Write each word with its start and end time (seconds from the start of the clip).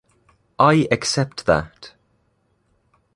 I 0.57 0.87
accept 0.89 1.45
that. 1.45 1.93